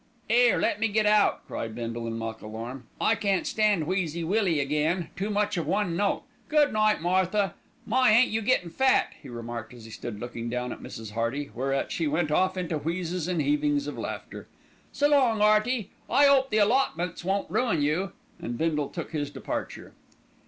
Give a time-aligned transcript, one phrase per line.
[0.31, 2.87] "'Ere, let me get out," cried Bindle in mock alarm.
[2.99, 6.23] "I can't stand Wheezy Willie again, too much of one note.
[6.49, 7.53] Good night, Martha.
[7.85, 11.11] My, ain't you gettin' fat," he remarked as he stood looking down at Mrs.
[11.11, 14.47] Hearty, whereat she went off into wheezes and heavings of laughter.
[14.91, 19.93] "S'long, 'Earty, I 'ope the allotments won't ruin you," and Bindle took his departure.